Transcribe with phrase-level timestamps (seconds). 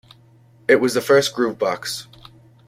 [0.67, 2.07] It was the first groovebox.